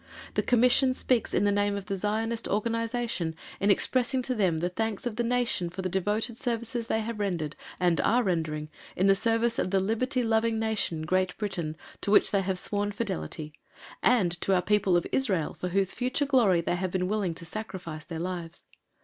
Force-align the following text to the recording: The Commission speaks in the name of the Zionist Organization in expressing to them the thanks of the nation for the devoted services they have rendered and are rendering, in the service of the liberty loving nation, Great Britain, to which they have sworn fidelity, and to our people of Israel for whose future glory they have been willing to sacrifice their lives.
The 0.33 0.41
Commission 0.41 0.95
speaks 0.95 1.31
in 1.31 1.43
the 1.43 1.51
name 1.51 1.77
of 1.77 1.85
the 1.85 1.95
Zionist 1.95 2.47
Organization 2.47 3.35
in 3.59 3.69
expressing 3.69 4.23
to 4.23 4.33
them 4.33 4.57
the 4.57 4.67
thanks 4.69 5.05
of 5.05 5.15
the 5.15 5.21
nation 5.23 5.69
for 5.69 5.83
the 5.83 5.89
devoted 5.89 6.37
services 6.39 6.87
they 6.87 7.01
have 7.01 7.19
rendered 7.19 7.55
and 7.79 8.01
are 8.01 8.23
rendering, 8.23 8.69
in 8.95 9.05
the 9.05 9.13
service 9.13 9.59
of 9.59 9.69
the 9.69 9.79
liberty 9.79 10.23
loving 10.23 10.57
nation, 10.57 11.03
Great 11.03 11.37
Britain, 11.37 11.77
to 12.01 12.09
which 12.09 12.31
they 12.31 12.41
have 12.41 12.57
sworn 12.57 12.91
fidelity, 12.91 13.53
and 14.01 14.41
to 14.41 14.55
our 14.55 14.63
people 14.63 14.97
of 14.97 15.05
Israel 15.11 15.53
for 15.53 15.67
whose 15.67 15.91
future 15.91 16.25
glory 16.25 16.61
they 16.61 16.77
have 16.77 16.89
been 16.89 17.07
willing 17.07 17.35
to 17.35 17.45
sacrifice 17.45 18.03
their 18.03 18.17
lives. 18.19 18.63